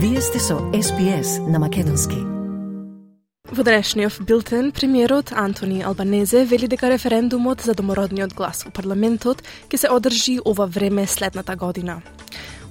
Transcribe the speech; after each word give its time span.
Вие 0.00 0.20
сте 0.20 0.38
со 0.38 0.54
SPS 0.54 1.42
на 1.50 1.58
Македонски. 1.58 2.14
Во 3.50 3.62
денешниот 3.64 4.20
билтен, 4.20 4.70
премиерот 4.70 5.32
Антони 5.32 5.82
Албанезе 5.82 6.44
вели 6.44 6.68
дека 6.68 6.90
референдумот 6.90 7.60
за 7.60 7.74
домородниот 7.74 8.30
глас 8.32 8.62
во 8.62 8.70
парламентот 8.70 9.42
ќе 9.66 9.76
се 9.76 9.90
одржи 9.90 10.38
ова 10.44 10.66
време 10.66 11.06
следната 11.06 11.56
година. 11.56 12.02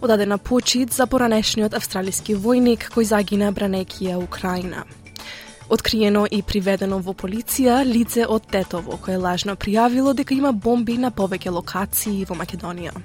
Одадена 0.01 0.37
почит 0.37 0.93
за 0.93 1.03
поранешниот 1.07 1.73
австралиски 1.73 2.35
војник 2.35 2.87
кој 2.95 3.03
загина 3.03 3.51
бранејќи 3.51 4.07
ја 4.07 4.23
Украина. 4.23 4.85
Откриено 5.69 6.23
и 6.31 6.39
приведено 6.41 7.03
во 7.03 7.11
полиција 7.11 7.83
лице 7.83 8.23
од 8.23 8.47
Тетово 8.47 8.95
кое 9.03 9.17
лажно 9.17 9.59
пријавило 9.59 10.15
дека 10.15 10.33
има 10.33 10.53
бомби 10.53 10.95
на 10.97 11.11
повеќе 11.11 11.51
локации 11.51 12.23
во 12.23 12.39
Македонија. 12.39 12.95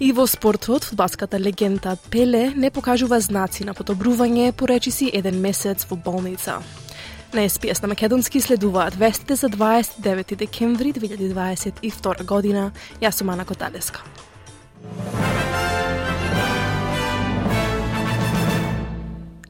И 0.00 0.12
во 0.12 0.26
спортот, 0.26 0.84
фудбалската 0.84 1.38
легенда 1.38 1.98
Пеле 2.10 2.54
не 2.56 2.70
покажува 2.70 3.20
знаци 3.20 3.66
на 3.68 3.74
подобрување, 3.76 4.54
поречиси 4.56 5.10
еден 5.12 5.36
месец 5.44 5.84
во 5.90 5.96
болница. 5.96 6.62
На 7.34 7.44
СПС 7.44 7.82
на 7.82 7.88
Македонски 7.88 8.40
следуваат 8.40 8.96
вестите 8.96 9.36
за 9.36 9.50
29 9.50 10.36
декември 10.36 10.92
2022 10.92 12.24
година. 12.24 12.72
Јас 13.02 13.20
сум 13.20 13.28
Ана 13.28 13.44
Коталеска. 13.44 14.00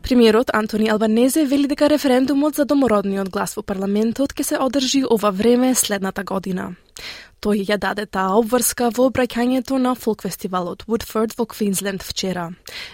Премиерот 0.02 0.50
Антони 0.52 0.90
Албанезе 0.90 1.46
вели 1.46 1.68
дека 1.68 1.86
референдумот 1.88 2.56
за 2.56 2.64
домородниот 2.64 3.30
глас 3.30 3.54
во 3.54 3.62
парламентот 3.62 4.34
ќе 4.34 4.42
се 4.42 4.58
одржи 4.58 5.04
ова 5.06 5.30
време 5.30 5.76
следната 5.78 6.24
година. 6.24 6.74
Тој 7.41 7.65
ја 7.69 7.77
даде 7.77 8.05
таа 8.05 8.39
обврска 8.39 8.89
во 8.95 9.09
обраќањето 9.09 9.77
на 9.77 9.93
фолк 9.95 10.23
фестивалот 10.25 10.83
Woodford 10.87 11.35
во 11.37 11.45
Квинсленд 11.45 12.01
вчера, 12.01 12.49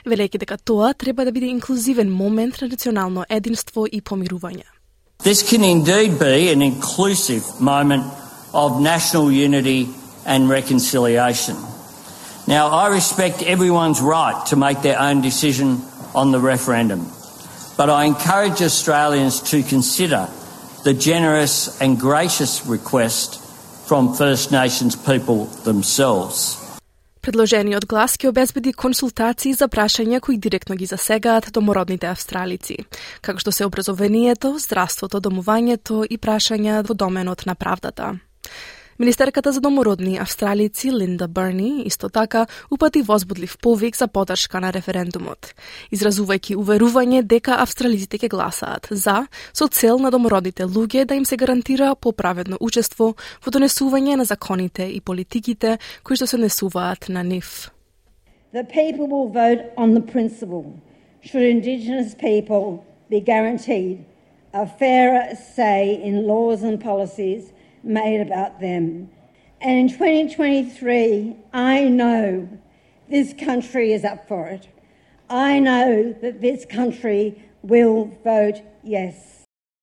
велејќи 0.05 0.41
дека 0.43 0.57
тоа 0.57 0.93
треба 0.93 1.25
да 1.25 1.31
биде 1.31 1.47
инклузивен 1.47 2.11
момент 2.11 2.61
на 2.61 2.67
национално 2.67 3.25
единство 3.29 3.85
и 3.85 4.01
помирување. 4.01 4.67
This 5.23 5.43
can 5.43 5.63
indeed 5.63 6.19
be 6.19 6.51
an 6.51 6.61
inclusive 6.61 7.43
moment 7.59 8.03
of 8.53 8.81
national 8.81 9.31
unity 9.31 9.87
and 10.25 10.49
reconciliation. 10.49 11.55
Now, 12.47 12.67
I 12.69 12.87
respect 12.87 13.43
everyone's 13.43 14.01
right 14.01 14.45
to 14.47 14.55
make 14.55 14.81
their 14.81 14.99
own 14.99 15.21
decision 15.21 15.81
on 16.13 16.31
the 16.31 16.39
referendum, 16.39 17.05
but 17.77 17.89
I 17.89 18.05
encourage 18.05 18.61
Australians 18.61 19.39
to 19.51 19.63
consider 19.63 20.27
the 20.83 20.93
generous 20.93 21.79
and 21.79 21.99
gracious 21.99 22.65
request 22.65 23.39
from 23.88 24.14
First 24.14 24.50
Nations 24.50 24.94
people 24.96 25.46
themselves. 25.64 26.58
Предложениот 27.20 27.86
глас 27.86 28.14
ќе 28.14 28.28
обезбеди 28.30 28.72
консултации 28.72 29.50
за 29.54 29.66
прашања 29.66 30.20
кои 30.20 30.36
директно 30.38 30.76
ги 30.76 30.86
засегаат 30.86 31.50
домородните 31.50 32.06
австралици, 32.06 32.76
како 33.20 33.42
што 33.42 33.50
се 33.50 33.66
образованието, 33.66 34.54
здравството, 34.62 35.18
домувањето 35.20 36.04
и 36.06 36.18
прашања 36.18 36.84
во 36.86 36.94
доменот 36.94 37.46
на 37.46 37.54
правдата. 37.54 38.14
Министерката 38.98 39.52
за 39.52 39.60
домородни 39.60 40.18
австралици 40.18 40.92
Линда 40.92 41.28
Берни 41.28 41.82
исто 41.86 42.08
така 42.08 42.46
упати 42.70 43.02
возбудлив 43.02 43.58
повик 43.62 43.96
за 43.96 44.08
поддршка 44.08 44.60
на 44.60 44.70
референдумот, 44.72 45.52
изразувајќи 45.92 46.56
уверување 46.56 47.20
дека 47.22 47.58
австралиците 47.60 48.16
ќе 48.16 48.30
гласаат 48.32 48.88
за 48.90 49.26
со 49.52 49.68
цел 49.68 50.00
на 50.00 50.10
домородните 50.10 50.64
луѓе 50.64 51.04
да 51.04 51.14
им 51.14 51.24
се 51.28 51.36
гарантира 51.36 51.92
поправедно 51.94 52.56
учество 52.60 53.12
во 53.44 53.52
донесување 53.52 54.16
на 54.16 54.24
законите 54.24 54.88
и 54.88 55.00
политиките 55.00 55.76
кои 56.02 56.16
што 56.16 56.26
се 56.26 56.40
несуваат 56.40 57.10
на 57.12 57.20
нив. 57.22 57.68
The 58.54 58.64
people 58.64 59.12
will 59.12 59.28
vote 59.28 59.76
on 59.76 59.92
the 59.92 60.00
principle 60.00 60.72
should 61.20 61.44
Indigenous 61.44 62.14
people 62.14 62.80
be 63.10 63.20
guaranteed 63.20 64.06
a 64.54 64.64
fairer 64.64 65.36
say 65.36 66.00
in 66.02 66.26
laws 66.26 66.62
and 66.62 66.80
policies 66.80 67.52
made 67.86 68.20
about 68.20 68.60
them. 68.60 69.08
And 69.60 69.78
in 69.78 69.88
2023, 69.88 71.36
I 71.52 71.84
know 71.84 72.48
this 73.08 73.32
country 73.32 73.92
is 73.92 74.04
up 74.04 74.28
for 74.28 74.48
it. 74.48 74.68
I 75.30 75.58
know 75.58 76.14
that 76.22 76.40
this 76.40 76.64
country 76.66 77.42
will 77.62 78.10
vote 78.24 78.62
yes. 78.84 79.14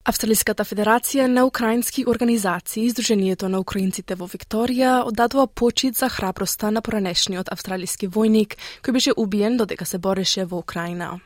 Австралиската 0.05 0.65
федерација 0.67 1.27
на 1.27 1.45
украински 1.47 2.03
организации 2.07 2.89
Издруженијето 2.89 3.47
на 3.47 3.61
украинците 3.63 4.17
во 4.19 4.27
Викторија 4.27 5.05
оддадува 5.07 5.47
почит 5.47 5.95
за 5.95 6.09
храброста 6.09 6.71
на 6.71 6.81
поранешниот 6.81 7.47
австралиски 7.47 8.07
војник 8.07 8.57
кој 8.83 8.91
беше 8.91 9.13
убиен 9.15 9.57
додека 9.57 9.85
се 9.85 9.97
бореше 9.97 10.43
во 10.45 10.59
Украина. 10.59 11.19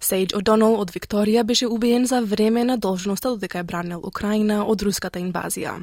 Сейдж 0.00 0.34
О'Донал 0.36 0.76
од 0.80 0.90
Викторија 0.92 1.44
беше 1.44 1.66
убиен 1.66 2.06
за 2.06 2.20
време 2.20 2.64
на 2.64 2.76
должноста 2.78 3.30
додека 3.30 3.58
е 3.58 3.62
бранил 3.62 4.00
Украина 4.04 4.64
од 4.68 4.82
руската 4.82 5.18
инвазија. 5.18 5.78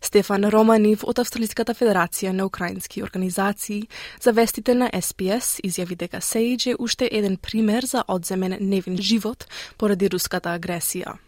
Стефан 0.00 0.44
Романив 0.50 1.04
од 1.06 1.18
Австралиската 1.22 1.74
федерација 1.74 2.32
на 2.32 2.46
украински 2.46 3.02
организации 3.02 3.88
за 4.20 4.32
вестите 4.32 4.74
на 4.74 4.90
СПС 5.00 5.60
изјави 5.62 5.96
дека 5.96 6.20
Сейдж 6.20 6.66
е 6.66 6.78
уште 6.78 7.08
еден 7.12 7.36
пример 7.36 7.84
за 7.84 8.04
одземен 8.08 8.56
невин 8.60 8.96
живот 8.96 9.46
поради 9.78 10.08
руската 10.08 10.58
агресија. 10.58 11.18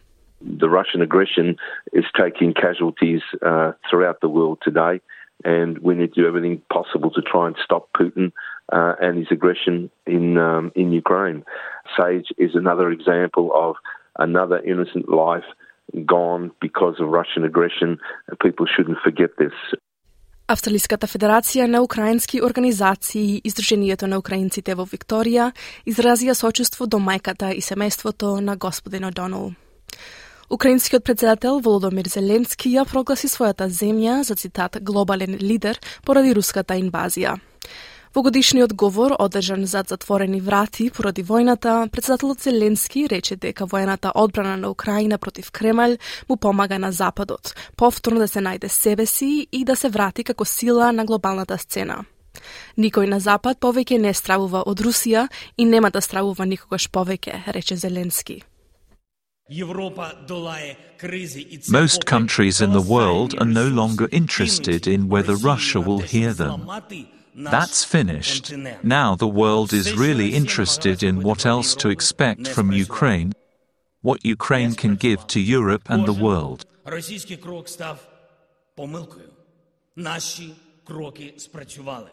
The 0.45 0.69
Russian 0.69 1.01
aggression 1.01 1.57
is 1.93 2.05
taking 2.19 2.53
casualties 2.53 3.23
uh, 3.41 3.73
throughout 3.89 4.21
the 4.21 4.29
world 4.29 4.59
today, 4.61 5.01
and 5.44 5.78
we 5.80 5.96
need 5.96 6.14
to 6.14 6.22
do 6.22 6.28
everything 6.28 6.62
possible 6.72 7.12
to 7.12 7.22
try 7.22 7.48
and 7.48 7.56
stop 7.64 7.90
Putin 8.00 8.32
uh, 8.72 8.94
and 9.02 9.18
his 9.18 9.28
aggression 9.32 9.90
in 10.06 10.38
um, 10.38 10.72
in 10.76 10.92
Ukraine. 10.92 11.44
Sage 11.98 12.30
is 12.38 12.52
another 12.56 12.92
example 12.92 13.52
of 13.56 13.76
another 14.18 14.60
innocent 14.60 15.10
life 15.10 15.50
gone 16.06 16.52
because 16.62 16.96
of 17.00 17.10
Russian 17.10 17.44
aggression, 17.44 17.98
and 18.28 18.40
people 18.40 18.66
shouldn't 18.66 19.00
forget 19.04 19.32
this. 19.38 19.54
Австралиската 20.50 21.08
федерација 21.08 21.68
на 21.68 21.84
украински 21.84 22.42
организации 22.42 23.22
и 23.22 23.42
Издруженијето 23.46 24.08
на 24.08 24.18
украинците 24.18 24.74
во 24.74 24.82
Викторија 24.82 25.52
изразија 25.86 26.34
сочувство 26.34 26.88
до 26.88 26.98
мајката 26.98 27.54
и 27.54 27.62
семејството 27.62 28.40
на 28.42 28.56
господин 28.58 29.06
О'Донал. 29.06 29.54
Украинскиот 30.55 31.03
председател 31.05 31.59
Володомир 31.59 32.07
Зеленски 32.07 32.71
ја 32.71 32.85
прогласи 32.87 33.27
својата 33.27 33.67
земја 33.67 34.21
за 34.23 34.37
цитат 34.39 34.77
глобален 34.87 35.35
лидер 35.41 35.81
поради 36.07 36.31
руската 36.31 36.77
инвазија. 36.79 37.33
Во 38.15 38.23
годишниот 38.23 38.77
говор, 38.79 39.17
одржан 39.19 39.67
зад 39.67 39.89
затворени 39.89 40.39
врати 40.41 40.91
поради 40.95 41.25
војната, 41.25 41.89
председателот 41.91 42.47
Зеленски 42.47 43.09
рече 43.11 43.35
дека 43.35 43.67
војната 43.67 44.13
одбрана 44.15 44.55
на 44.57 44.71
Украина 44.71 45.19
против 45.19 45.51
Кремљ 45.51 45.99
му 46.29 46.37
помага 46.37 46.79
на 46.79 46.93
Западот, 46.93 47.55
повторно 47.77 48.23
да 48.23 48.29
се 48.29 48.39
најде 48.39 48.69
себе 48.69 49.07
си 49.07 49.49
и 49.51 49.65
да 49.65 49.75
се 49.77 49.89
врати 49.89 50.23
како 50.23 50.45
сила 50.45 50.93
на 50.93 51.05
глобалната 51.05 51.59
сцена. 51.59 52.05
Никој 52.79 53.11
на 53.11 53.19
Запад 53.19 53.59
повеќе 53.59 53.99
не 53.99 54.15
стравува 54.15 54.63
од 54.63 54.79
Русија 54.79 55.29
и 55.59 55.65
нема 55.65 55.91
да 55.91 56.01
стравува 56.01 56.47
никогаш 56.47 56.91
повеќе, 56.91 57.43
рече 57.51 57.77
Зеленски. 57.77 58.45
Most 61.70 62.06
countries 62.06 62.62
in 62.62 62.72
the 62.72 62.82
world 62.82 63.34
are 63.40 63.46
no 63.46 63.68
longer 63.68 64.08
interested 64.12 64.86
in 64.88 65.10
whether 65.10 65.36
Russia 65.36 65.82
will 65.82 66.00
hear 66.00 66.34
them. 66.34 66.70
That's 67.36 67.84
finished. 67.84 68.54
Now 68.84 69.16
the 69.16 69.28
world 69.28 69.74
is 69.74 69.98
really 69.98 70.36
interested 70.36 71.02
in 71.02 71.24
what 71.24 71.46
else 71.46 71.74
to 71.76 71.90
expect 71.90 72.48
from 72.48 72.72
Ukraine, 72.72 73.34
what 74.02 74.24
Ukraine 74.24 74.74
can 74.76 74.96
give 74.96 75.26
to 75.28 75.40
Europe 75.40 75.90
and 75.90 76.06
the 76.06 76.14
world. 76.14 76.66
Російський 76.86 77.38
крок 77.38 77.70
став 77.70 77.98
помилкою. 78.76 79.30
Наші 79.96 80.54
кроки 80.84 81.34
спрацювали. 81.38 82.10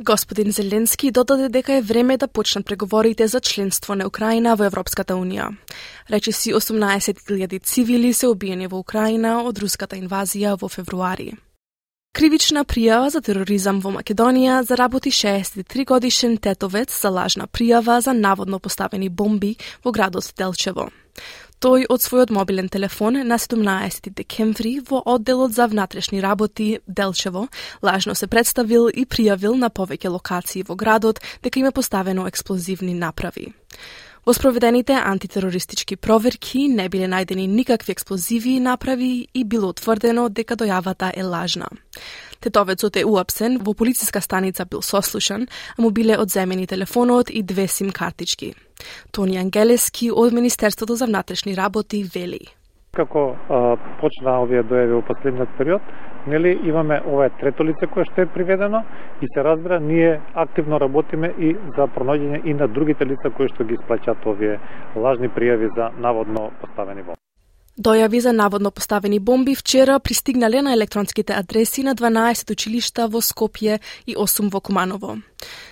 Господин 0.00 0.52
Зеленски 0.52 1.10
додаде 1.10 1.48
дека 1.48 1.72
е 1.72 1.82
време 1.82 2.16
да 2.16 2.28
почнат 2.28 2.66
преговорите 2.66 3.26
за 3.28 3.40
членство 3.40 3.94
на 3.94 4.06
Украина 4.06 4.56
во 4.56 4.64
Европската 4.64 5.14
Унија. 5.14 5.52
Рече 6.10 6.32
си 6.32 6.54
18.000 6.54 7.62
цивили 7.62 8.12
се 8.12 8.26
убиени 8.26 8.66
во 8.66 8.78
Украина 8.78 9.42
од 9.44 9.58
руската 9.58 9.96
инвазија 9.96 10.56
во 10.56 10.68
февруари. 10.68 11.36
Кривична 12.16 12.64
пријава 12.64 13.10
за 13.12 13.20
тероризам 13.20 13.80
во 13.80 13.92
Македонија 13.92 14.62
заработи 14.64 15.10
63 15.10 15.84
годишен 15.84 16.38
тетовец 16.38 16.88
за 17.02 17.10
лажна 17.10 17.46
пријава 17.46 18.00
за 18.00 18.12
наводно 18.12 18.58
поставени 18.58 19.08
бомби 19.08 19.56
во 19.84 19.92
градот 19.92 20.32
Делчево. 20.36 20.88
Тој 21.62 21.84
од 21.94 22.02
својот 22.02 22.32
мобилен 22.34 22.66
телефон 22.66 23.20
на 23.22 23.36
17 23.38 24.08
декември 24.18 24.80
во 24.88 24.98
одделот 25.06 25.52
за 25.54 25.68
внатрешни 25.70 26.18
работи 26.22 26.80
Делчево 26.88 27.46
лажно 27.82 28.14
се 28.14 28.26
представил 28.26 28.88
и 28.88 29.04
пријавил 29.06 29.54
на 29.54 29.70
повеќе 29.70 30.10
локации 30.10 30.64
во 30.66 30.74
градот 30.74 31.20
дека 31.42 31.60
има 31.60 31.70
поставено 31.70 32.26
експлозивни 32.26 32.94
направи. 32.94 33.52
Во 34.26 34.34
спроведените 34.34 34.98
антитерористички 34.98 35.96
проверки 35.96 36.66
не 36.66 36.88
биле 36.88 37.06
најдени 37.06 37.46
никакви 37.46 37.92
експлозиви 37.92 38.56
и 38.56 38.60
направи 38.60 39.28
и 39.34 39.44
било 39.44 39.70
утврдено 39.70 40.28
дека 40.28 40.56
дојавата 40.56 41.12
е 41.14 41.22
лажна. 41.22 41.70
Тетовецот 42.40 42.96
е 42.96 43.06
уапсен, 43.06 43.58
во 43.62 43.74
полициска 43.74 44.20
станица 44.20 44.64
бил 44.64 44.82
сослушан, 44.82 45.46
а 45.78 45.82
му 45.82 45.90
биле 45.90 46.18
одземени 46.18 46.66
телефонот 46.66 47.30
и 47.30 47.42
две 47.42 47.68
сим 47.68 47.90
картички. 47.90 48.54
Тони 49.12 49.38
Ангелески 49.38 50.10
од 50.10 50.32
Министерството 50.32 50.94
за 50.94 51.06
внатрешни 51.06 51.56
работи 51.56 52.04
вели. 52.14 52.40
Како 52.92 53.36
а, 53.48 53.76
почна 54.00 54.40
овие 54.42 54.62
дојави 54.62 54.98
во 54.98 55.04
последниот 55.08 55.54
период, 55.58 55.80
нели 56.26 56.58
имаме 56.64 57.00
ова 57.06 57.30
трето 57.40 57.64
лице 57.64 57.88
кое 57.94 58.04
што 58.10 58.22
е 58.22 58.32
приведено 58.34 58.82
и 59.22 59.30
се 59.34 59.44
разбира 59.44 59.80
ние 59.80 60.20
активно 60.34 60.80
работиме 60.80 61.32
и 61.38 61.56
за 61.76 61.88
пронаоѓање 61.96 62.44
и 62.44 62.54
на 62.54 62.68
другите 62.68 63.06
лица 63.06 63.30
кои 63.30 63.48
што 63.54 63.64
ги 63.64 63.80
исплаќаат 63.80 64.26
овие 64.26 64.60
лажни 64.96 65.32
пријави 65.32 65.74
за 65.74 65.90
наводно 65.98 66.50
поставени 66.60 67.02
во 67.02 67.21
Дојави 67.78 68.18
за 68.20 68.32
наводно 68.32 68.70
поставени 68.70 69.18
бомби 69.18 69.54
вчера 69.54 69.98
пристигнале 69.98 70.62
на 70.62 70.72
електронските 70.72 71.32
адреси 71.32 71.82
на 71.82 71.94
12 71.94 72.50
училишта 72.50 73.06
во 73.08 73.20
Скопје 73.20 73.80
и 74.06 74.16
8 74.16 74.50
во 74.52 74.60
Куманово. 74.60 75.18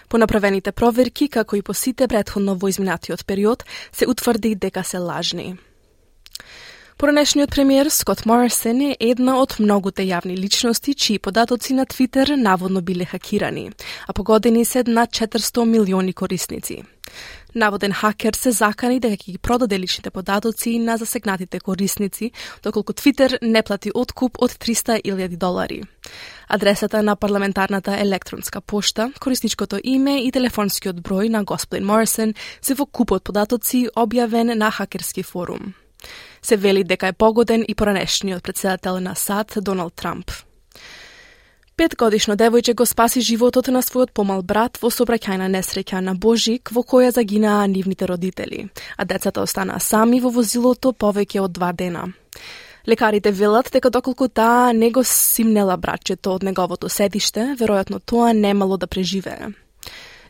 По 0.09 0.19
направените 0.19 0.73
проверки, 0.73 1.29
како 1.29 1.57
и 1.57 1.63
по 1.63 1.75
сите 1.75 2.09
предходно 2.09 2.55
во 2.55 2.69
изминатиот 2.69 3.27
период, 3.27 3.65
се 3.93 4.09
утврди 4.09 4.55
дека 4.55 4.85
се 4.85 4.99
лажни. 4.99 5.59
Поранешниот 6.97 7.51
премиер 7.51 7.89
Скот 7.91 8.27
Моррисон 8.27 8.81
е 8.81 8.97
една 9.01 9.37
од 9.41 9.55
многуте 9.59 10.05
јавни 10.05 10.37
личности 10.37 10.95
чии 10.95 11.19
податоци 11.19 11.73
на 11.75 11.87
Твитер 11.87 12.37
наводно 12.37 12.81
биле 12.81 13.05
хакирани, 13.05 13.73
а 14.09 14.13
погодени 14.13 14.65
се 14.65 14.85
над 14.87 15.11
400 15.11 15.65
милиони 15.65 16.13
корисници. 16.13 16.83
Наводен 17.55 17.93
хакер 17.93 18.35
се 18.35 18.51
закани 18.51 19.01
дека 19.01 19.17
ќе 19.17 19.33
ги 19.33 19.39
продаде 19.39 19.79
личните 19.79 20.11
податоци 20.11 20.79
на 20.79 20.97
засегнатите 20.97 21.61
корисници, 21.61 22.31
доколку 22.63 22.93
Твитер 22.93 23.39
не 23.43 23.63
плати 23.63 23.91
откуп 23.95 24.39
од 24.43 24.51
300.000 24.51 25.37
долари. 25.37 25.83
Адресата 26.49 27.03
на 27.03 27.17
парламентарната 27.17 27.99
електронска 28.01 28.61
пошта, 28.61 29.13
корисничкото 29.21 29.81
име 29.85 30.27
и 30.27 30.33
телефонскиот 30.33 31.01
број 31.03 31.29
на 31.29 31.45
господин 31.45 31.87
Моррисон 31.87 32.35
се 32.63 32.75
во 32.75 32.87
купот 32.87 33.25
податоци 33.25 33.89
објавен 33.97 34.55
на 34.55 34.71
хакерски 34.71 35.23
форум. 35.23 35.75
Се 36.43 36.57
вели 36.57 36.85
дека 36.85 37.07
е 37.07 37.13
погоден 37.13 37.65
и 37.69 37.75
поранешниот 37.75 38.43
председател 38.43 39.01
на 39.01 39.15
САД 39.15 39.59
Доналд 39.61 39.95
Трамп. 39.95 40.50
Петгодишно 41.81 42.35
девојче 42.37 42.75
го 42.77 42.85
спаси 42.85 43.23
животот 43.25 43.71
на 43.73 43.81
својот 43.81 44.11
помал 44.13 44.43
брат 44.45 44.77
во 44.83 44.91
собраќајна 44.93 45.47
несреќа 45.49 46.03
на 46.05 46.13
Божик 46.13 46.69
во 46.77 46.83
која 46.85 47.09
загинаа 47.17 47.63
нивните 47.73 48.05
родители, 48.05 48.67
а 48.99 49.07
децата 49.09 49.41
останаа 49.41 49.81
сами 49.81 50.21
во 50.21 50.29
возилото 50.29 50.93
повеќе 50.93 51.41
од 51.41 51.57
два 51.57 51.73
дена. 51.73 52.03
Лекарите 52.87 53.33
велат 53.33 53.73
дека 53.73 53.89
доколку 53.89 54.29
таа 54.29 54.75
не 54.77 54.91
го 54.91 55.01
симнела 55.05 55.79
братчето 55.81 56.37
од 56.37 56.45
неговото 56.45 56.93
седиште, 56.93 57.57
веројатно 57.57 58.05
тоа 58.05 58.35
немало 58.35 58.77
да 58.77 58.87
преживее. 58.87 59.55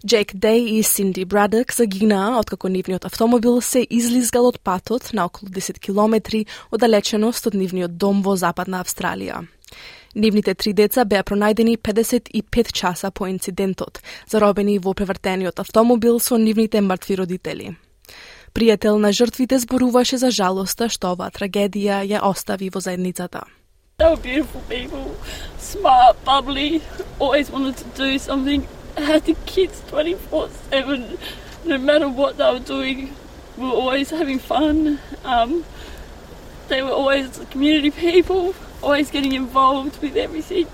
Джейк 0.07 0.35
Дей 0.35 0.79
и 0.79 0.83
Синди 0.83 1.25
Брадек 1.25 1.75
загинаа 1.75 2.39
откако 2.39 2.69
нивниот 2.69 3.05
автомобил 3.05 3.61
се 3.61 3.87
излизгал 3.91 4.47
од 4.47 4.61
патот 4.61 5.11
на 5.13 5.27
околу 5.27 5.51
10 5.51 5.81
километри 5.81 6.47
оддалеченост 6.71 7.47
од 7.47 7.55
нивниот 7.55 7.99
дом 7.99 8.23
во 8.23 8.37
Западна 8.37 8.81
Австралија. 8.81 9.49
Нивните 10.15 10.55
три 10.55 10.73
деца 10.73 11.05
беа 11.05 11.23
пронајдени 11.23 11.77
55 11.79 12.73
часа 12.73 13.11
по 13.11 13.29
инцидентот, 13.31 14.03
заробени 14.27 14.79
во 14.79 14.95
превртениот 14.95 15.61
автомобил 15.61 16.19
со 16.21 16.37
нивните 16.37 16.81
мртви 16.81 17.17
родители. 17.17 17.77
Пријател 18.53 18.99
на 18.99 19.13
жртвите 19.13 19.59
зборуваше 19.59 20.19
за 20.19 20.31
жалоста 20.31 20.89
што 20.89 21.15
оваа 21.15 21.31
трагедија 21.31 22.03
ја 22.03 22.23
остави 22.27 22.71
во 22.75 22.81
заедницата. 22.81 23.47
They 23.99 24.09
were 24.09 24.17
beautiful 24.17 24.63
people, 24.69 25.15
smart, 25.59 26.17
bubbly, 26.25 26.83
always 27.19 27.51
wanted 27.51 27.77
to 27.77 27.85
do 27.95 28.19
something, 28.19 28.67
had 28.97 29.25
the 29.27 29.37
kids 29.47 29.83
24-7, 29.91 31.19
no 31.67 31.79
matter 31.79 32.09
what 32.09 32.39
they 32.39 32.51
were 32.51 32.59
doing, 32.59 33.15
we 33.57 33.65
were 33.65 33.75
always 33.75 34.11
having 34.11 34.39
fun. 34.39 34.99
Um, 35.25 35.65
they 36.71 36.83
were 36.83 36.97
always 37.01 37.27
community 37.51 37.91
people, 37.91 38.55
always 38.83 39.11
getting 39.11 39.35
involved 39.35 40.01
with 40.01 40.17
everything. 40.17 40.67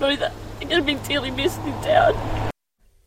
Really, 0.00 0.16
they're 0.16 0.68
going 0.68 0.82
to 0.84 0.88
be 0.92 0.96
dearly 1.08 1.30
missed 1.30 1.62
in 1.70 1.76
town. 1.82 2.14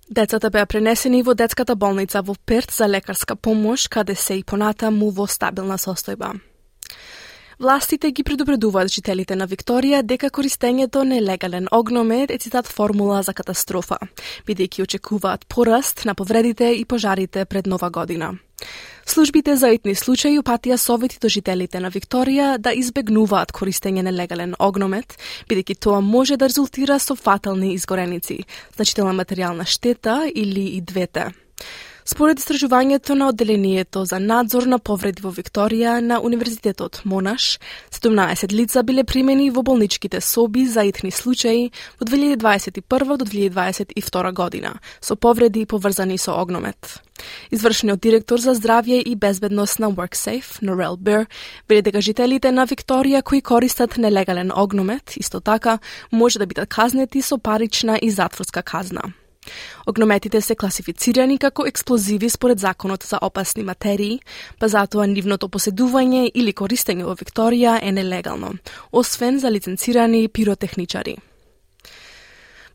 Децата 0.09 0.49
беа 0.53 0.65
пренесени 0.69 1.23
во 1.23 1.33
детската 1.33 1.75
болница 1.75 2.21
во 2.21 2.35
Перт 2.45 2.71
за 2.71 2.85
лекарска 2.87 3.35
помош, 3.35 3.87
каде 3.87 4.15
се 4.15 4.37
и 4.37 4.43
понатаму 4.43 5.09
во 5.09 5.25
стабилна 5.27 5.79
состојба. 5.81 6.35
Властите 7.59 8.11
ги 8.11 8.23
предупредуваат 8.23 8.91
жителите 8.91 9.35
на 9.39 9.47
Викторија 9.47 10.01
дека 10.03 10.27
користењето 10.27 11.05
на 11.07 11.21
легален 11.23 11.69
огномет 11.71 12.31
е 12.31 12.37
цитат 12.37 12.67
формула 12.67 13.21
за 13.23 13.33
катастрофа, 13.33 13.95
бидејќи 14.47 14.83
очекуваат 14.83 15.45
пораст 15.47 16.03
на 16.05 16.15
повредите 16.15 16.73
и 16.75 16.83
пожарите 16.85 17.45
пред 17.45 17.65
нова 17.65 17.89
година. 17.89 18.33
Службите 19.05 19.55
за 19.55 19.69
итни 19.71 19.95
случаи 19.95 20.39
упатија 20.39 20.75
совети 20.75 21.17
до 21.21 21.29
жителите 21.29 21.79
на 21.79 21.91
Викторија 21.91 22.57
да 22.57 22.73
избегнуваат 22.75 23.55
користење 23.55 24.03
на 24.03 24.11
легален 24.11 24.55
огномет, 24.59 25.15
бидејќи 25.47 25.79
тоа 25.79 26.01
може 26.01 26.35
да 26.37 26.51
резултира 26.51 26.99
со 26.99 27.15
фатални 27.15 27.73
изгореници, 27.73 28.43
значителна 28.75 29.13
материјална 29.15 29.65
штета 29.65 30.25
или 30.27 30.75
и 30.75 30.81
двете. 30.81 31.31
Според 32.07 32.37
истражувањето 32.37 33.15
на 33.17 33.27
Одделението 33.27 34.03
за 34.05 34.19
надзор 34.19 34.67
на 34.69 34.77
повреди 34.77 35.23
во 35.25 35.31
Викторија 35.33 35.95
на 36.05 36.19
Универзитетот 36.21 36.99
Монаш, 37.03 37.57
17 37.89 38.53
лица 38.53 38.83
биле 38.83 39.03
примени 39.03 39.49
во 39.49 39.63
болничките 39.65 40.21
соби 40.21 40.67
за 40.67 40.83
итни 40.85 41.09
случаи 41.11 41.71
во 41.97 42.05
2021 42.05 43.17
до 43.17 43.25
2022 43.25 44.33
година, 44.33 44.75
со 45.01 45.15
повреди 45.15 45.65
поврзани 45.65 46.17
со 46.17 46.37
огномет. 46.37 47.01
Извршниот 47.49 47.99
директор 47.99 48.37
за 48.37 48.53
здравје 48.53 49.01
и 49.01 49.15
безбедност 49.15 49.79
на 49.79 49.89
WorkSafe, 49.89 50.61
Норел 50.61 50.97
Бер, 50.97 51.25
вели 51.69 51.81
дека 51.81 52.01
жителите 52.01 52.51
на 52.51 52.67
Викторија 52.67 53.23
кои 53.23 53.41
користат 53.41 53.97
нелегален 53.97 54.51
огномет, 54.55 55.17
исто 55.17 55.39
така, 55.39 55.79
може 56.11 56.39
да 56.39 56.45
бидат 56.45 56.69
казнети 56.69 57.21
со 57.21 57.37
парична 57.37 57.97
и 58.01 58.11
затворска 58.11 58.61
казна. 58.61 59.01
Огнометите 59.87 60.41
се 60.41 60.55
класифицирани 60.55 61.37
како 61.37 61.67
експлозиви 61.67 62.29
според 62.29 62.59
законот 62.59 63.03
за 63.03 63.19
опасни 63.21 63.63
материи, 63.63 64.19
па 64.59 64.67
затоа 64.67 65.07
нивното 65.07 65.47
поседување 65.47 66.31
или 66.33 66.53
користење 66.53 67.05
во 67.05 67.15
Викторија 67.15 67.79
е 67.81 67.91
нелегално, 67.91 68.55
освен 68.91 69.39
за 69.39 69.51
лиценцирани 69.51 70.27
пиротехничари. 70.27 71.17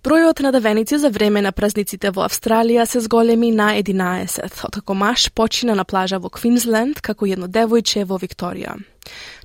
Бројот 0.00 0.40
на 0.40 0.48
давеници 0.52 0.96
за 0.98 1.10
време 1.12 1.42
на 1.44 1.50
празниците 1.52 2.08
во 2.16 2.22
Австралија 2.24 2.86
се 2.88 3.02
зголеми 3.04 3.50
на 3.52 3.74
11, 3.76 4.62
откако 4.64 4.94
маш 4.96 5.26
почина 5.28 5.74
на 5.76 5.84
плажа 5.84 6.16
во 6.16 6.30
Квинсленд 6.32 7.02
како 7.04 7.28
едно 7.28 7.44
девојче 7.44 8.06
во 8.08 8.16
Викторија. 8.16 8.78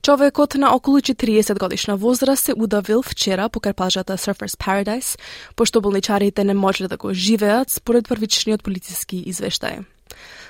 Човекот 0.02 0.56
на 0.56 0.72
околу 0.72 1.02
40 1.04 1.60
годишна 1.60 1.98
возраст 1.98 2.46
се 2.46 2.56
удавил 2.56 3.04
вчера 3.04 3.50
покрај 3.50 3.74
плажата 3.74 4.16
Surfers 4.16 4.56
Paradise, 4.56 5.20
пошто 5.58 5.82
болничарите 5.82 6.44
не 6.44 6.54
можеле 6.54 6.88
да 6.88 6.98
го 6.98 7.14
живеат 7.14 7.70
според 7.70 8.08
првичниот 8.08 8.64
полициски 8.64 9.26
извештај. 9.28 9.84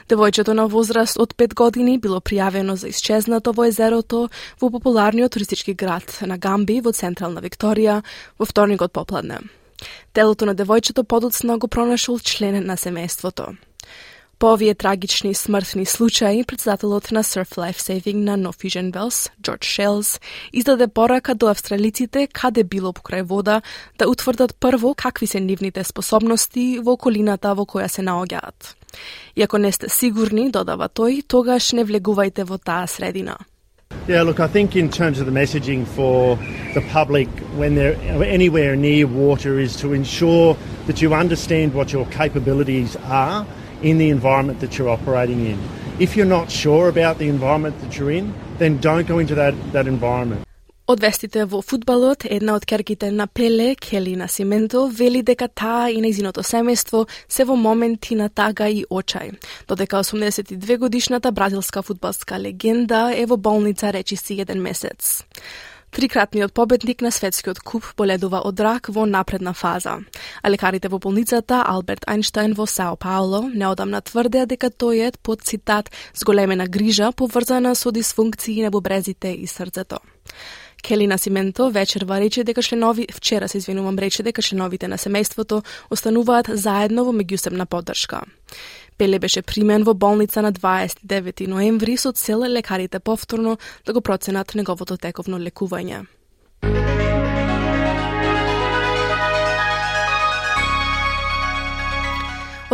Девојчето 0.09 0.53
на 0.53 0.67
возраст 0.67 1.17
од 1.17 1.33
5 1.33 1.57
години 1.57 1.97
било 1.97 2.21
пријавено 2.21 2.77
за 2.77 2.93
исчезнато 2.93 3.57
во 3.57 3.65
езерото 3.65 4.29
во 4.61 4.69
популарниот 4.69 5.33
туристички 5.33 5.73
град 5.73 6.21
на 6.21 6.37
Гамби 6.37 6.81
во 6.81 6.93
централна 6.93 7.41
Викторија 7.41 8.03
во 8.37 8.45
вторникот 8.45 8.93
попладне. 8.93 9.41
Телото 10.13 10.45
на 10.45 10.55
девојчето 10.55 11.03
подоцна 11.03 11.57
го 11.57 11.67
пронашол 11.67 12.19
член 12.19 12.65
на 12.65 12.77
семејството. 12.77 13.55
По 14.39 14.53
овие 14.53 14.75
трагични 14.75 15.33
смртни 15.33 15.85
случаи, 15.85 16.43
председателот 16.43 17.11
на 17.11 17.23
Surf 17.23 17.55
Life 17.55 17.79
Saving 17.79 18.15
на 18.15 18.37
No 18.37 18.51
Fusion 18.51 18.91
Джордж 19.41 19.65
Шелс, 19.65 20.19
издаде 20.53 20.87
порака 20.87 21.35
до 21.35 21.47
австралиците 21.47 22.27
каде 22.27 22.63
било 22.63 22.91
покрај 22.91 23.23
вода 23.23 23.61
да 23.97 24.09
утврдат 24.09 24.55
прво 24.59 24.93
какви 24.93 25.27
се 25.27 25.39
нивните 25.39 25.83
способности 25.83 26.79
во 26.83 26.91
околината 26.91 27.55
во 27.55 27.63
која 27.63 27.87
се 27.87 28.01
наоѓаат. 28.01 28.75
Иако 29.35 29.57
не 29.57 29.71
сте 29.71 29.89
сигурни, 29.89 30.51
додава 30.51 30.89
тој, 30.89 31.23
тогаш 31.27 31.71
не 31.71 31.85
влегувајте 31.85 32.43
во 32.43 32.57
таа 32.57 32.87
средина. 32.87 33.37
Yeah, 34.07 34.21
look, 34.21 34.39
I 34.39 34.45
think 34.45 34.75
in 34.75 34.91
terms 34.91 35.19
of 35.19 35.25
the 35.25 35.31
messaging 35.31 35.87
for 35.87 36.35
the 36.75 36.87
public 36.91 37.27
when 37.55 37.73
they're 37.73 37.95
anywhere 38.23 38.75
near 38.75 39.07
water 39.07 39.57
is 39.57 39.75
to 39.77 39.93
ensure 39.93 40.55
that 40.85 41.01
you 41.01 41.15
understand 41.15 41.73
what 41.73 41.91
your 41.91 42.05
capabilities 42.05 42.95
are 42.97 43.47
in 43.81 43.97
the 43.97 44.11
environment 44.11 44.59
that 44.59 44.77
you're 44.77 44.89
operating 44.89 45.47
in. 45.47 45.59
If 45.97 46.15
you're 46.15 46.27
not 46.27 46.51
sure 46.51 46.87
about 46.87 47.17
the 47.17 47.29
environment 47.29 47.81
that 47.81 47.97
you're 47.97 48.11
in, 48.11 48.31
then 48.59 48.77
don't 48.77 49.07
go 49.07 49.17
into 49.17 49.33
that, 49.33 49.55
that 49.73 49.87
environment. 49.87 50.44
Од 50.85 51.01
вестите 51.01 51.47
во 51.49 51.63
фудбалот, 51.65 52.27
една 52.29 52.53
од 52.59 52.65
керките 52.69 53.07
на 53.09 53.25
Пеле, 53.25 53.71
Кели 53.73 54.11
Насименто, 54.15 54.83
вели 54.93 55.23
дека 55.25 55.47
таа 55.49 55.87
и 55.89 55.97
нејзиното 55.97 56.43
семејство 56.45 57.07
се 57.25 57.45
во 57.49 57.55
моменти 57.57 58.13
на 58.13 58.27
тага 58.29 58.67
и 58.69 58.83
очај, 58.85 59.33
додека 59.65 60.03
82 60.05 60.77
годишната 60.77 61.31
бразилска 61.31 61.81
фудбалска 61.81 62.37
легенда 62.37 63.09
е 63.17 63.25
во 63.25 63.37
болница 63.37 63.89
речиси 63.89 64.37
еден 64.37 64.61
месец. 64.61 65.25
Трикратниот 65.89 66.53
победник 66.53 67.01
на 67.01 67.09
светскиот 67.09 67.63
куп 67.65 67.87
боледува 67.97 68.43
од 68.45 68.59
рак 68.61 68.89
во 68.93 69.07
напредна 69.09 69.53
фаза, 69.57 69.97
а 70.43 70.49
лекарите 70.53 70.85
во 70.87 70.99
болницата 70.99 71.63
Алберт 71.65 72.05
Айнштайн 72.05 72.53
во 72.53 72.67
Сао 72.69 72.93
Пауло 72.93 73.47
неодамна 73.49 74.05
тврдеа 74.05 74.45
дека 74.45 74.69
тој 74.69 75.07
е 75.07 75.11
под 75.23 75.41
цитат 75.41 75.89
зголемена 76.13 76.67
грижа 76.67 77.09
поврзана 77.11 77.73
со 77.73 77.91
дисфункции 77.91 78.61
на 78.61 78.69
бубрезите 78.69 79.33
и 79.33 79.47
срцето. 79.47 79.97
Кели 80.87 81.07
Насименто 81.07 81.71
вечерва 81.71 82.19
рече 82.19 82.43
дека 82.43 82.61
членови 82.61 83.07
вчера 83.13 83.47
се 83.49 83.57
извинувам 83.57 83.97
рече 83.99 84.23
дека 84.23 84.41
членовите 84.41 84.87
на 84.87 84.97
семејството 85.01 85.63
остануваат 85.89 86.49
заедно 86.53 87.05
во 87.07 87.13
меѓусебна 87.13 87.65
поддршка. 87.65 88.21
Пеле 88.97 89.19
беше 89.19 89.41
примен 89.41 89.83
во 89.83 89.93
болница 89.93 90.41
на 90.45 90.53
29 90.53 91.47
ноември 91.47 91.97
со 91.97 92.11
цел 92.13 92.45
лекарите 92.45 92.99
повторно 92.99 93.57
да 93.85 93.93
го 93.93 94.01
проценат 94.01 94.53
неговото 94.55 94.97
тековно 94.97 95.41
лекување. 95.41 96.05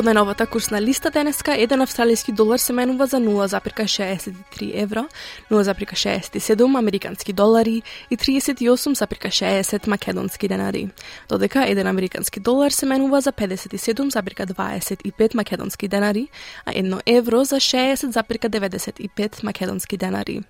Од 0.02 0.08
најновата 0.08 0.48
курсна 0.50 0.80
листа 0.82 1.12
денеска, 1.14 1.54
еден 1.54 1.84
австралијски 1.86 2.34
долар 2.34 2.58
се 2.58 2.74
менува 2.74 3.06
за 3.06 3.20
0,63 3.22 4.72
евро, 4.82 5.06
0,67 5.52 6.80
американски 6.80 7.34
долари 7.34 7.84
и 8.10 8.18
38,60 8.18 9.88
македонски 9.88 10.48
денари, 10.48 10.90
додека 11.30 11.70
еден 11.70 11.88
американски 11.88 12.40
долар 12.40 12.72
се 12.72 12.86
менува 12.86 13.22
за 13.22 13.32
57,25 13.32 15.36
македонски 15.36 15.88
денари, 15.88 16.28
а 16.66 16.72
едно 16.76 17.00
евро 17.06 17.44
за 17.44 17.56
60,95 17.56 19.44
македонски 19.44 19.98
денари. 19.98 20.42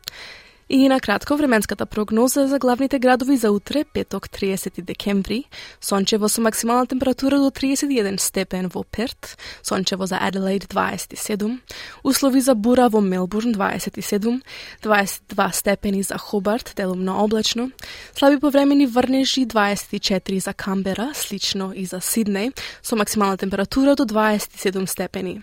И 0.74 0.90
на 0.90 1.00
кратко 1.00 1.36
временската 1.36 1.86
прогноза 1.86 2.48
за 2.48 2.60
главните 2.60 3.00
градови 3.00 3.38
за 3.38 3.52
утре, 3.52 3.84
петок 3.94 4.30
30 4.30 4.82
декември, 4.82 5.44
сончево 5.82 6.30
со 6.30 6.42
максимална 6.42 6.88
температура 6.88 7.38
до 7.38 7.52
31 7.52 8.18
степен 8.18 8.68
во 8.68 8.84
Перт, 8.84 9.38
сончево 9.64 10.06
за 10.06 10.18
Аделаид 10.22 10.64
27, 10.64 11.60
услови 12.04 12.42
за 12.42 12.56
бура 12.56 12.90
во 12.90 13.02
Мелбурн 13.02 13.54
27, 13.54 14.42
22 14.84 15.52
степени 15.52 16.04
за 16.04 16.18
Хобарт, 16.18 16.74
делумно 16.76 17.24
облачно, 17.24 17.72
слаби 18.16 18.40
повремени 18.40 18.88
врнежи 18.88 19.42
24 19.42 20.40
за 20.40 20.54
Камбера, 20.54 21.12
слично 21.14 21.74
и 21.76 21.86
за 21.86 21.98
Сиднеј, 21.98 22.54
со 22.82 22.96
максимална 22.96 23.38
температура 23.38 23.96
до 23.96 24.06
27 24.06 24.86
степени. 24.86 25.42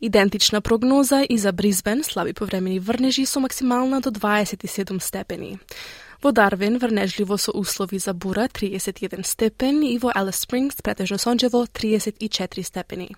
Идентична 0.00 0.60
прогноза 0.60 1.22
и 1.22 1.38
за 1.38 1.52
Бризбен, 1.52 2.04
слаби 2.04 2.32
повремени 2.32 2.78
врнежи 2.78 3.24
со 3.26 3.40
максимална 3.40 4.00
до 4.00 4.10
27 4.66 5.00
степени. 5.00 5.58
Во 6.22 6.32
Дарвин 6.32 6.78
врнежливо 6.78 7.36
со 7.36 7.52
услови 7.52 7.98
за 7.98 8.14
бура 8.14 8.48
31 8.48 9.24
степен 9.24 9.82
и 9.82 9.98
во 9.98 10.10
Алис 10.14 10.36
Спрингс 10.36 10.82
претежно 10.82 11.18
сончево 11.18 11.66
34 11.66 12.62
степени. 12.62 13.16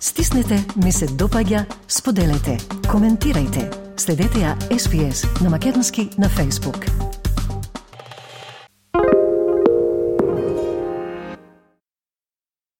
Стиснете, 0.00 0.64
ми 0.76 0.92
се 0.92 1.06
допаѓа, 1.06 1.64
споделете, 1.88 2.58
коментирајте. 2.90 3.70
Следете 3.98 4.44
ја 4.44 4.54
SPS 4.70 5.26
на 5.42 5.50
Македонски 5.50 6.10
на 6.18 6.28
Facebook. 6.28 7.07